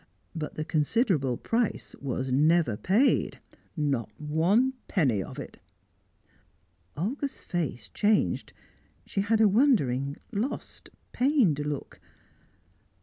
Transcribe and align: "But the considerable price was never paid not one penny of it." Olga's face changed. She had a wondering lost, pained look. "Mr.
"But 0.33 0.55
the 0.55 0.65
considerable 0.65 1.37
price 1.37 1.93
was 2.01 2.31
never 2.31 2.75
paid 2.75 3.39
not 3.77 4.09
one 4.19 4.73
penny 4.87 5.21
of 5.21 5.37
it." 5.37 5.59
Olga's 6.97 7.37
face 7.37 7.87
changed. 7.87 8.51
She 9.05 9.21
had 9.21 9.39
a 9.39 9.47
wondering 9.47 10.17
lost, 10.31 10.89
pained 11.11 11.59
look. 11.59 11.99
"Mr. 12.01 12.07